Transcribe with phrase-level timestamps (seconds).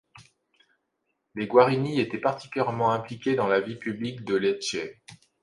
[1.35, 4.75] Les Guarini étaient particulièrement impliquée dans la vie publique de Lecce.